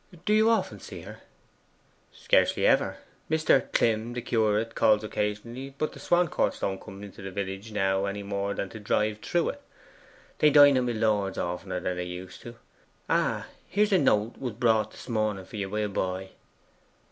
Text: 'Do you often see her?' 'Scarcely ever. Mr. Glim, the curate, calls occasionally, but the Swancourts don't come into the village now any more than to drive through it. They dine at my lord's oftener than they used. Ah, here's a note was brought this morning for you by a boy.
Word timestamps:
'Do 0.25 0.33
you 0.33 0.49
often 0.49 0.79
see 0.79 1.01
her?' 1.01 1.19
'Scarcely 2.11 2.65
ever. 2.65 2.97
Mr. 3.29 3.71
Glim, 3.71 4.13
the 4.13 4.21
curate, 4.23 4.73
calls 4.73 5.03
occasionally, 5.03 5.75
but 5.77 5.91
the 5.93 5.99
Swancourts 5.99 6.61
don't 6.61 6.81
come 6.81 7.03
into 7.03 7.21
the 7.21 7.29
village 7.29 7.71
now 7.71 8.05
any 8.05 8.23
more 8.23 8.55
than 8.55 8.67
to 8.69 8.79
drive 8.79 9.19
through 9.19 9.49
it. 9.49 9.61
They 10.39 10.49
dine 10.49 10.75
at 10.75 10.85
my 10.85 10.93
lord's 10.93 11.37
oftener 11.37 11.79
than 11.79 11.97
they 11.97 12.05
used. 12.05 12.43
Ah, 13.11 13.45
here's 13.67 13.93
a 13.93 13.99
note 13.99 14.39
was 14.39 14.53
brought 14.53 14.89
this 14.89 15.07
morning 15.07 15.45
for 15.45 15.57
you 15.57 15.69
by 15.69 15.81
a 15.81 15.87
boy. 15.89 16.29